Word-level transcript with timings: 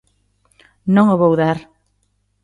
Non 0.95 1.05
o 1.13 1.19
vou 1.21 1.33
dar. 1.41 1.57